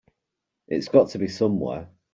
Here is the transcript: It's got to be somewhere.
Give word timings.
It's 0.67 0.87
got 0.89 1.09
to 1.09 1.19
be 1.19 1.27
somewhere. 1.27 1.87